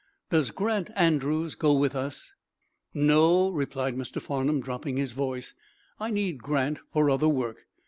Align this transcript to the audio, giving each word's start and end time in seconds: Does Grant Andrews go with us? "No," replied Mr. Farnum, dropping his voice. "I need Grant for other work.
Does 0.31 0.49
Grant 0.49 0.89
Andrews 0.95 1.53
go 1.53 1.73
with 1.73 1.95
us? 1.95 2.33
"No," 2.91 3.51
replied 3.51 3.95
Mr. 3.95 4.19
Farnum, 4.19 4.59
dropping 4.59 4.97
his 4.97 5.11
voice. 5.11 5.53
"I 5.99 6.09
need 6.09 6.41
Grant 6.41 6.79
for 6.91 7.11
other 7.11 7.29
work. 7.29 7.67